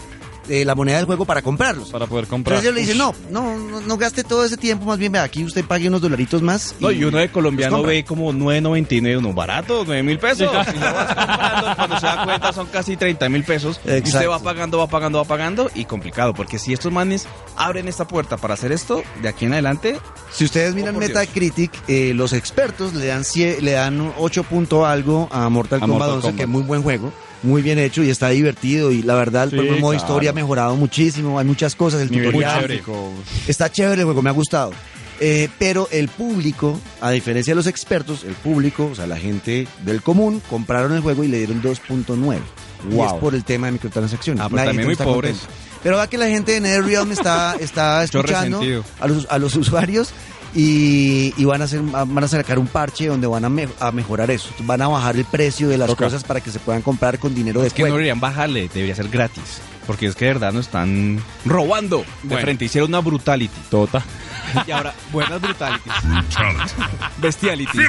[0.50, 1.90] Eh, la moneda del juego para comprarlos.
[1.90, 2.58] Para poder comprar.
[2.60, 5.24] Entonces ellos le dicen, no, no, no, no gaste todo ese tiempo, más bien vea,
[5.24, 6.76] aquí usted pague unos dolaritos más.
[6.80, 10.40] No, y uno de colombiano ve como 9.99, uno barato, 9 mil pesos.
[10.40, 10.72] Sí, claro.
[10.76, 13.78] Y lo vas comprando, cuando se da cuenta son casi 30 mil pesos.
[13.78, 14.30] Y usted Exacto.
[14.32, 15.70] va pagando, va pagando, va pagando.
[15.76, 19.54] Y complicado, porque si estos manes abren esta puerta para hacer esto, de aquí en
[19.54, 19.98] adelante,
[20.32, 21.00] Si ustedes miran Oh.
[21.00, 25.82] Metacritic, eh, los expertos le dan cie- le dan 8 punto algo a Mortal A
[25.82, 26.38] Kombat Mortal 11, Kombat.
[26.38, 27.12] que es muy buen juego,
[27.44, 30.04] muy bien hecho y está divertido y la verdad el Sí, propio modo claro.
[30.06, 33.12] historia ha mejorado muchísimo, hay muchas cosas, el Nivel tutorial, gráfico.
[33.48, 34.72] está chévere el juego, me ha gustado.
[35.20, 39.68] Eh, pero el público, a diferencia de los expertos, el público, o sea, la gente
[39.86, 42.40] del común, compraron el juego y le dieron 2.9.
[42.90, 43.06] Y Wow.
[43.06, 44.42] es por el tema de microtransacciones.
[44.42, 45.38] Ah, pero Nadie también muy pobres.
[45.38, 45.54] contento.
[45.84, 48.62] Pero va que la gente de NetherRealm está, está escuchando
[49.00, 50.10] a los, a los usuarios
[50.56, 53.92] y, y van, a hacer, van a sacar un parche donde van a, me- a
[53.92, 54.50] mejorar eso.
[54.60, 57.62] Van a bajar el precio de las cosas para que se puedan comprar con dinero
[57.62, 59.62] de es que no deberían bajarle, debería ser gratis.
[59.88, 62.42] Porque es que de verdad nos están robando de Bueno.
[62.42, 62.66] frente.
[62.66, 63.60] Hicieron una brutality.
[63.70, 64.02] Tota.
[64.66, 65.94] Y ahora, buenas brutalities.
[67.18, 67.80] Bestiality.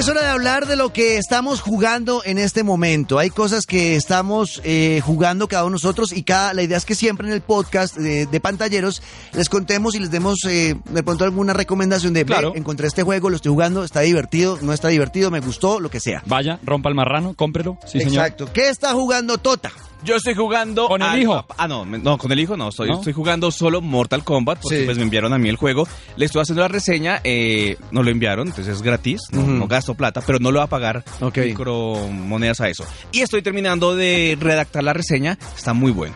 [0.00, 3.18] Es hora de hablar de lo que estamos jugando en este momento.
[3.18, 6.86] Hay cosas que estamos eh, jugando cada uno de nosotros y cada, la idea es
[6.86, 9.02] que siempre en el podcast de, de pantalleros
[9.34, 12.54] les contemos y les demos eh, de pronto alguna recomendación de, Claro.
[12.56, 16.00] encontré este juego, lo estoy jugando, está divertido, no está divertido, me gustó, lo que
[16.00, 16.22] sea.
[16.24, 17.76] Vaya, rompa el marrano, cómprelo.
[17.84, 18.24] Sí, señor.
[18.24, 18.50] Exacto.
[18.54, 19.70] ¿Qué está jugando Tota?
[20.02, 21.44] Yo estoy jugando ¿Con el hijo?
[21.58, 22.68] Ah, no, no, con el hijo no.
[22.68, 22.96] Estoy, ¿No?
[22.96, 24.84] estoy jugando solo Mortal Kombat porque Sí.
[24.84, 25.86] pues me enviaron a mí el juego.
[26.16, 30.22] Le estoy haciendo la reseña, eh, no lo enviaron, entonces es gratis, no, gasto plata,
[30.26, 31.38] pero no lo va a pagar Ok.
[31.38, 32.84] micromonedas a eso.
[33.12, 36.14] Y estoy terminando de redactar la reseña, está muy bueno.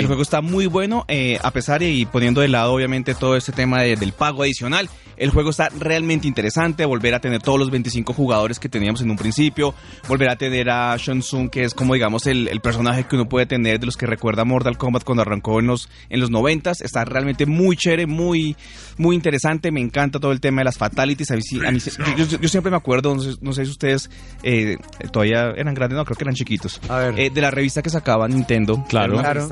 [0.00, 3.52] El juego está muy bueno, eh, a pesar y poniendo de lado obviamente todo este
[3.52, 4.88] tema de- del pago adicional.
[5.16, 9.10] El juego está realmente interesante, volver a tener todos los 25 jugadores que teníamos en
[9.10, 9.72] un principio,
[10.08, 13.28] volver a tener a Shang Tsung, que es como digamos el, el personaje que uno
[13.28, 16.72] puede tener de los que recuerda Mortal Kombat cuando arrancó en los, en los 90
[16.80, 18.56] Está realmente muy chévere, muy,
[18.96, 21.30] muy interesante, me encanta todo el tema de las fatalities.
[21.30, 21.78] A mí sí- a mí
[22.16, 24.10] yo, yo- yo siempre me acuerdo, no sé, no sé si ustedes
[24.42, 24.76] eh,
[25.12, 27.20] todavía eran grandes, no, creo que eran chiquitos, A ver.
[27.20, 28.82] eh, de la revista que sacaba Nintendo.
[28.88, 29.18] Claro.
[29.20, 29.42] Claro.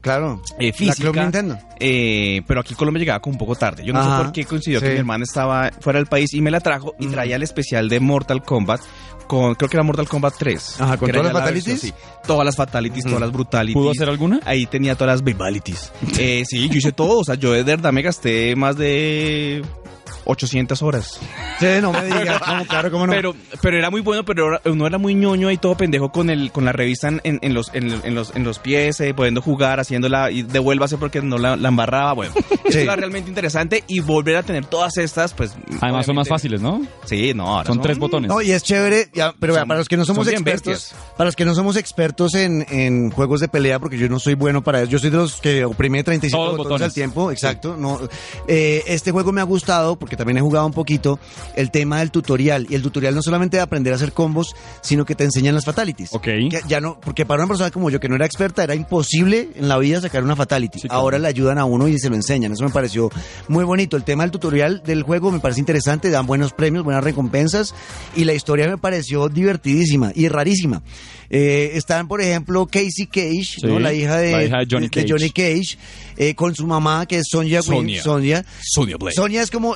[0.00, 0.42] Claro.
[0.58, 0.94] eh, La física.
[1.10, 1.58] Club Nintendo.
[1.80, 3.84] eh, pero aquí en Colombia llegaba como un poco tarde.
[3.84, 4.86] Yo no Ajá, sé por qué coincidió sí.
[4.86, 7.88] que mi hermana estaba fuera del país y me la trajo y traía el especial
[7.88, 8.80] de Mortal Kombat
[9.26, 10.80] con, creo que era Mortal Kombat 3.
[10.82, 11.80] Ajá, ¿con todas las la versión, fatalities?
[11.80, 11.92] sí.
[12.26, 13.74] todas las fatalities, todas las brutalities.
[13.74, 14.40] ¿Pudo hacer alguna?
[14.44, 15.90] Ahí tenía todas las vivalities.
[16.18, 17.20] Eh, sí, yo hice todo.
[17.20, 19.64] O sea, yo de verdad me gasté más de
[20.24, 21.20] 800 horas.
[21.58, 22.40] Sí, no me digas.
[22.68, 23.12] Claro, ¿cómo no?
[23.12, 26.50] Pero, pero era muy bueno, pero uno era muy ñoño y todo pendejo con el,
[26.52, 29.80] con la revista en, en los, en, en los, en los pies, eh, pudiendo jugar,
[29.80, 32.12] haciéndola y devuélvase porque no la, la embarraba.
[32.14, 32.32] Bueno,
[32.64, 32.70] Sí.
[32.70, 35.54] eso era realmente interesante y volver a tener todas estas, pues.
[35.80, 36.80] Además son más fáciles, ¿no?
[37.04, 38.28] Sí, no, ahora Son tres botones.
[38.30, 41.26] No, y es chévere, ya, pero vea, Son- para los que no somos expertos, para
[41.26, 44.62] los que no somos expertos en, en juegos de pelea, porque yo no soy bueno
[44.62, 46.82] para eso, yo soy de los que oprime 35 Todos botones, botones.
[46.86, 47.76] al tiempo, exacto.
[47.78, 48.00] No,
[48.48, 51.18] eh, este juego me ha gustado porque porque también he jugado un poquito,
[51.56, 52.66] el tema del tutorial.
[52.70, 55.64] Y el tutorial no solamente de aprender a hacer combos, sino que te enseñan las
[55.64, 56.10] fatalities.
[56.12, 56.22] Ok.
[56.22, 59.48] Que ya no, porque para una persona como yo que no era experta, era imposible
[59.56, 60.78] en la vida sacar una fatality.
[60.78, 61.02] Sí, claro.
[61.02, 62.52] Ahora le ayudan a uno y se lo enseñan.
[62.52, 63.10] Eso me pareció
[63.48, 63.96] muy bonito.
[63.96, 67.74] El tema del tutorial del juego me parece interesante, dan buenos premios, buenas recompensas.
[68.14, 70.82] Y la historia me pareció divertidísima y rarísima.
[71.30, 73.76] Eh, están, por ejemplo, Casey Cage, ¿no?
[73.76, 75.06] Sí, la hija de, la hija de Johnny Cage.
[75.08, 75.78] Johnny Cage,
[76.16, 77.62] eh, con su mamá, que es Wynn.
[77.62, 78.02] Sonia.
[78.02, 78.44] Sonia.
[78.60, 79.14] Sonia Blade.
[79.16, 79.74] Sonia es como.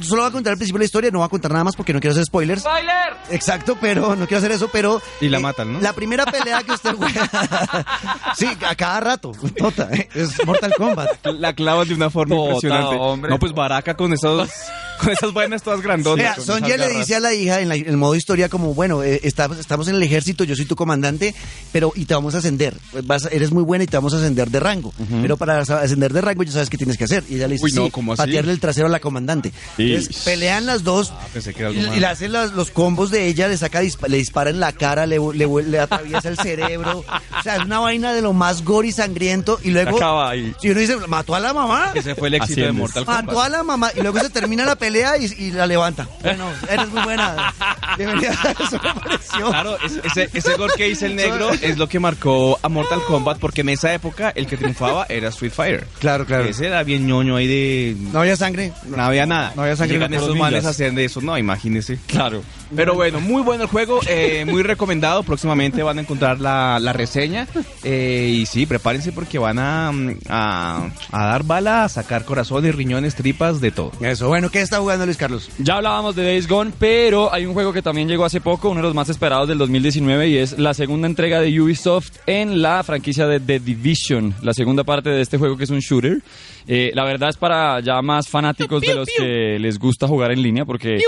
[0.00, 1.92] Solo voy a contar al principio la historia, no voy a contar nada más porque
[1.92, 2.62] no quiero hacer spoilers.
[2.62, 3.14] ¡Spoiler!
[3.30, 5.00] Exacto, pero no quiero hacer eso, pero.
[5.20, 5.80] Y la eh, matan, ¿no?
[5.80, 7.28] La primera pelea que usted juega.
[8.36, 9.32] sí, a cada rato.
[9.56, 11.24] Tota, eh, es Mortal Kombat.
[11.38, 12.96] La clavas de una forma Tota, impresionante.
[12.98, 13.30] hombre.
[13.30, 14.48] No, pues Baraka con esos,
[15.00, 17.74] con esas vainas todas O sea, Sonja esas le dice a la hija en, la-
[17.76, 20.76] en el modo historia como, bueno, eh, estamos, estamos en el ejército, yo soy tu
[20.76, 21.34] comandante,
[21.72, 22.76] pero y te vamos a ascender.
[23.04, 24.92] Vas a- eres muy buena y te vamos a ascender de rango.
[25.22, 27.24] Pero para as- ascender de rango ya sabes qué tienes que hacer.
[27.28, 28.18] Y ella le dice, Uy, no, sí, ¿cómo así?
[28.22, 29.52] patearle el trasero a la comandante.
[29.78, 31.98] Entonces pelean las dos Ah, pensé que era y, algo y más.
[32.00, 35.06] le hacen las- los combos de ella, le saca dispa- le dispara en la cara,
[35.06, 36.98] le, le, le atraviesa el cerebro.
[37.38, 39.58] O sea, es una vaina de lo más gore y sangriento.
[39.62, 40.54] Y luego, Acaba ahí.
[40.60, 41.90] si uno dice, mató a la mamá.
[41.94, 42.72] Ese fue el éxito de.
[42.72, 43.24] Mortal Kombat.
[43.26, 46.08] Mató a la mamá y luego se termina la pelea y, y la levanta.
[46.22, 47.52] Bueno, eres muy buena.
[47.96, 48.32] Bienvenida.
[48.60, 49.48] Eso me pareció.
[49.48, 53.00] Claro, es- ese, ese gol que dice el negro es lo que marcó a Mortal
[53.06, 55.86] Kombat porque en esa época el que triunfaba era Street Fighter.
[56.00, 56.44] Claro, claro.
[56.44, 57.96] Ese era bien ñoño ahí de...
[58.12, 58.72] No había sangre.
[58.86, 59.52] No había nada.
[59.54, 60.64] No había sangre, Llegan no, esos ninjas.
[60.66, 61.20] hacer de eso.
[61.20, 61.98] No, imagínese.
[62.06, 62.42] Claro.
[62.74, 65.22] Pero bueno, muy bueno el juego, eh, muy recomendado.
[65.22, 67.46] Próximamente van a encontrar la, la reseña.
[67.82, 72.74] Eh, y sí, prepárense porque van a, mm, a, a dar bala, a sacar corazones,
[72.74, 73.92] riñones, tripas, de todo.
[74.00, 75.50] Eso, bueno, ¿qué está jugando Luis Carlos?
[75.58, 78.80] Ya hablábamos de Days Gone, pero hay un juego que también llegó hace poco, uno
[78.80, 82.82] de los más esperados del 2019, y es la segunda entrega de Ubisoft en la
[82.82, 86.18] franquicia de The Division, la segunda parte de este juego que es un shooter.
[86.66, 90.42] Eh, la verdad es para ya más fanáticos de los que les gusta jugar en
[90.42, 90.98] línea, porque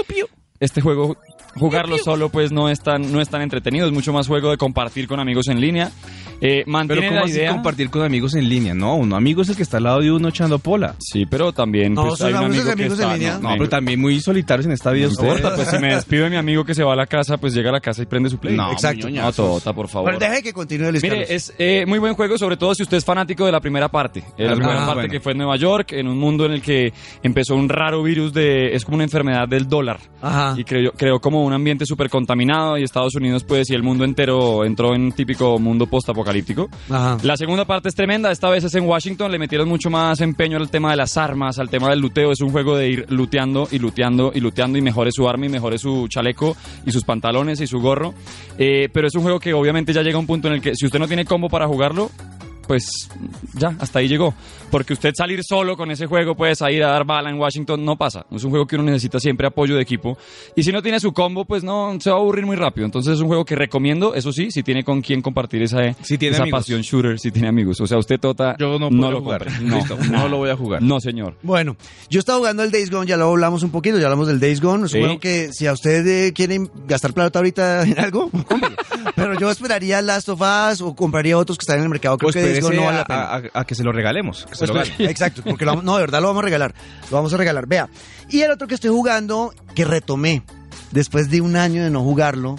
[0.61, 1.17] este juego
[1.55, 4.57] jugarlo solo pues no es tan no es tan entretenido, es mucho más juego de
[4.57, 5.91] compartir con amigos en línea.
[6.39, 7.51] Eh, Pero mantiene ¿cómo la así idea.
[7.53, 8.75] compartir con amigos en línea?
[8.75, 10.95] No, un amigo es el que está al lado de uno echando pola.
[10.99, 13.39] Sí, pero también No, pues, son hay un amigos amigo que amigos en está- línea.
[13.39, 15.41] No, pero también muy solitarios en esta vida ustedes.
[15.41, 17.71] pues si me despido de mi amigo que se va a la casa, pues llega
[17.71, 18.55] a la casa y prende su play.
[18.55, 19.09] No, Exacto.
[19.09, 19.33] No.
[19.33, 20.13] Tota, por favor.
[20.13, 22.99] Bueno, deje que continúe Luis Mire, es eh, muy buen juego, sobre todo si usted
[22.99, 24.21] es fanático de la primera parte.
[24.37, 24.95] Eh, la Ah, primera bueno.
[24.95, 28.03] parte que fue en Nueva York, en un mundo en el que empezó un raro
[28.03, 28.75] virus de...
[28.75, 30.01] Es como una enfermedad del dólar.
[30.21, 30.55] Ajá.
[30.59, 34.05] Y creó, creó como un ambiente súper contaminado y Estados Unidos, pues, y el mundo
[34.05, 36.69] entero entró en un típico mundo postapocalíptico.
[37.25, 40.57] La segunda parte es tremenda, esta vez es en Washington, le metieron mucho más empeño
[40.57, 43.67] al tema de las armas, al tema del luteo, es un juego de ir luteando
[43.73, 47.61] y luteando y luteando y mejore su arma y mejore su chaleco y sus pantalones
[47.61, 48.15] y su gorro,
[48.57, 50.77] Eh, pero es un juego que obviamente ya llega a un punto en el que
[50.77, 52.09] si usted no tiene combo para jugarlo,
[52.67, 53.09] pues
[53.55, 54.35] ya, hasta ahí llegó.
[54.71, 57.85] Porque usted salir solo con ese juego, pues a ir a dar bala en Washington,
[57.85, 58.27] no pasa.
[58.33, 60.19] Es un juego que uno necesita siempre apoyo de equipo.
[60.57, 62.85] Y si no tiene su combo, pues no, se va a aburrir muy rápido.
[62.85, 66.19] Entonces es un juego que recomiendo, eso sí, si tiene con quién compartir esa, Si
[66.19, 66.61] tiene esa amigos.
[66.61, 67.81] pasión shooter, si tiene amigos.
[67.81, 69.47] O sea, usted Tota, Yo no puedo lo jugar.
[69.63, 70.83] No, Listo, no lo voy a jugar.
[70.83, 71.37] No, señor.
[71.43, 71.77] Bueno,
[72.11, 74.61] yo estaba jugando el Days Gone, ya lo hablamos un poquito, ya hablamos del Days
[74.61, 74.89] Gone.
[74.89, 74.99] Sí.
[74.99, 78.31] Supongo que si a usted eh, quieren gastar plata ahorita en algo.
[79.15, 82.19] Pero yo esperaría Last of Us o compraría otros que están en el mercado.
[82.19, 83.21] Creo Pues que No vale a, la pena.
[83.55, 84.47] a- a que se lo regalemos.
[84.47, 86.75] que se Pues, lo exacto, porque lo vamos- no, de verdad lo vamos a regalar.
[87.11, 87.67] Lo vamos a regalar.
[87.67, 87.89] Vea.
[88.29, 90.43] Y el otro que estoy jugando, que retomé
[90.91, 92.57] después de un año de no jugarlo,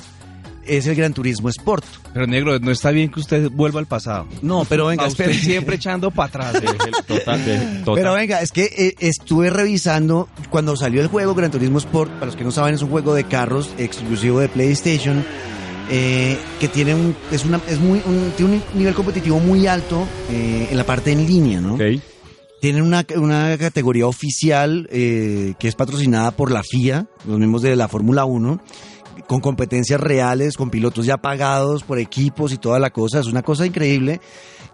[0.65, 1.85] es el Gran Turismo Sport.
[2.13, 4.27] Pero negro, no está bien que usted vuelva al pasado.
[4.41, 6.61] No, pero venga, A usted siempre echando para atrás.
[7.07, 7.81] Total.
[7.85, 12.25] Pero venga, es que eh, estuve revisando cuando salió el juego Gran Turismo Sport, para
[12.25, 15.23] los que no saben, es un juego de carros exclusivo de PlayStation,
[15.89, 20.07] eh, que tiene un, es una, es muy, un, tiene un nivel competitivo muy alto
[20.29, 21.77] eh, en la parte en línea, ¿no?
[22.59, 27.75] Tienen una, una categoría oficial eh, que es patrocinada por la FIA, los mismos de
[27.75, 28.59] la Fórmula 1,
[29.27, 33.19] con competencias reales, con pilotos ya pagados por equipos y toda la cosa.
[33.19, 34.19] Es una cosa increíble.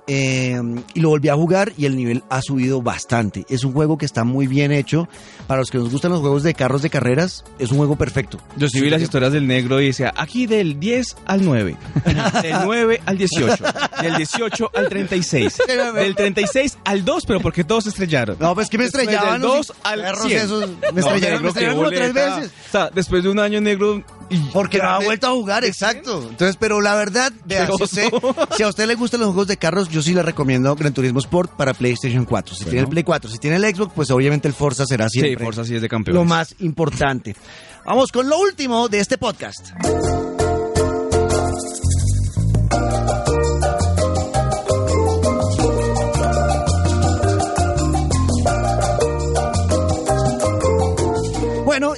[0.07, 0.59] Eh,
[0.93, 3.45] y lo volví a jugar y el nivel ha subido bastante.
[3.49, 5.07] Es un juego que está muy bien hecho.
[5.47, 8.37] Para los que nos gustan los juegos de carros de carreras, es un juego perfecto.
[8.57, 11.75] Yo sí vi las historias del negro y decía, aquí del 10 al 9,
[12.41, 13.63] del 9 al 18,
[14.01, 15.57] del 18 al 36,
[15.95, 18.37] del 36 al 2, pero porque todos se estrellaron.
[18.39, 19.41] No, pues que me estrellaban.
[19.41, 20.41] Del los 2 al perros 100.
[20.41, 22.51] esos, me No, estrellaron, me negro, qué estrellaron como tres veces.
[22.67, 24.03] O sea, después de un año negro...
[24.53, 26.27] Porque no ha vuelto a jugar, exacto.
[26.29, 28.09] Entonces, pero la verdad, vea, si, usted-
[28.63, 31.51] a usted le gustan los juegos de carros, yo sí le recomiendo Gran Turismo Sport
[31.55, 32.55] para PlayStation 4.
[32.55, 35.19] Si tiene el Play 4, si tiene el Xbox, pues obviamente el Forza será Sí,
[35.19, 36.19] siempre Forza sí es de campeones.
[36.19, 37.35] lo más importante.
[37.85, 39.71] Vamos con lo último de este podcast.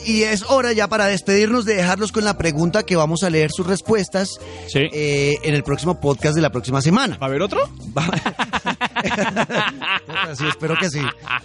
[0.05, 3.51] Y es hora ya para despedirnos de dejarlos con la pregunta que vamos a leer
[3.51, 4.81] sus respuestas Sí.
[4.91, 7.17] eh, en el próximo podcast de la próxima semana.
[7.17, 7.59] ¿Va a haber otro?
[10.37, 10.99] sí, espero que sí.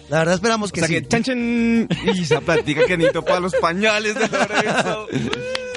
[0.09, 0.93] La verdad esperamos O que sea sí.
[0.95, 1.87] que chan chan.
[2.15, 5.07] Y esa plática que necesito para los pañales de Lorenzo.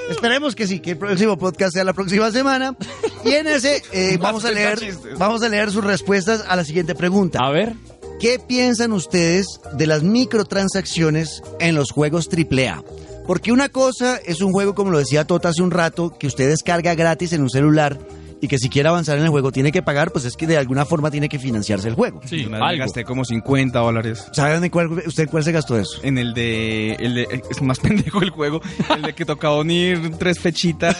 [0.09, 2.75] Esperemos que sí, que el próximo podcast sea la próxima semana.
[3.23, 4.79] Y en ese eh, vamos a leer,
[5.17, 7.39] vamos a leer sus respuestas a la siguiente pregunta.
[7.41, 7.73] A ver.
[8.19, 12.83] ¿Qué piensan ustedes de las microtransacciones en los juegos AAA?
[13.27, 16.47] Porque una cosa es un juego, como lo decía Tota hace un rato, que usted
[16.49, 17.99] descarga gratis en un celular
[18.41, 20.57] y que si quiere avanzar en el juego tiene que pagar, pues es que de
[20.57, 22.21] alguna forma tiene que financiarse el juego.
[22.25, 24.25] Sí, Una vez gasté como 50 dólares.
[24.33, 25.99] ¿Saben de cuál, usted cuál se gastó eso?
[26.03, 28.61] En el de, el de- Es más pendejo el juego.
[28.95, 30.95] El de que tocaba unir tres fechitas.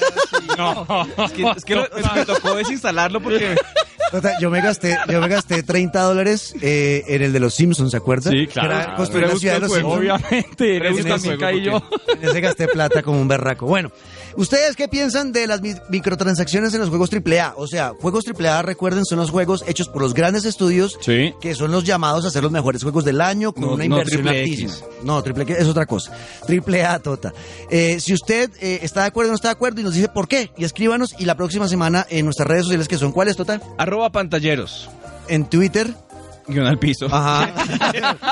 [0.57, 0.85] No.
[1.25, 3.55] Es que, es que lo- es que me tocó desinstalarlo porque.
[4.21, 7.91] Tota, Yo me gasté, yo me gasté 30 dólares eh, en el de los Simpsons,
[7.91, 8.31] ¿se acuerdan?
[8.33, 8.69] Sí, claro.
[8.71, 8.97] Era Claro.
[8.97, 9.71] construir Me la ciudad de los.
[9.71, 9.97] Simpsons.
[9.97, 11.89] Obviamente, eso gusta juego, caí yo.
[12.21, 13.65] En ese gasté plata como un berraco.
[13.65, 13.91] Bueno,
[14.37, 17.53] ¿ustedes qué piensan de las mi- microtransacciones en los juegos AAA?
[17.57, 21.33] O sea, juegos AAA, recuerden, son los juegos hechos por los grandes estudios Sí.
[21.41, 23.95] que son los llamados a ser los mejores juegos del año con No, una no
[23.95, 24.71] inversión triple altísima.
[24.73, 24.83] X.
[25.03, 26.11] No, triple X es otra cosa.
[26.45, 27.33] Triple A, Tota.
[27.69, 30.09] Eh, si usted eh, está de acuerdo o no está de acuerdo y nos dice
[30.09, 33.35] por qué, y escríbanos y la próxima semana en nuestras redes sociales que son cuáles,
[33.35, 33.61] Tota?
[33.77, 34.89] Arroba pantalleros.
[35.27, 35.93] En Twitter.
[36.47, 37.07] Guión al piso.
[37.11, 37.49] Ajá.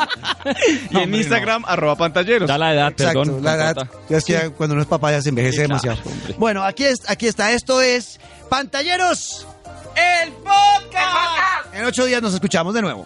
[0.92, 2.48] Y en Instagram, arroba pantalleros.
[2.48, 3.44] Da la edad, Exacto, perdón.
[3.44, 3.88] la edad.
[4.10, 6.10] Ya es que ya cuando uno es papá ya se envejece Sí, claro, demasiado.
[6.12, 6.36] hombre.
[6.38, 7.52] Bueno, aquí, es, aquí está.
[7.54, 9.48] Esto es Pantalleros.
[9.96, 11.74] ¡El podcast!
[11.74, 13.06] En ocho días nos escuchamos de nuevo.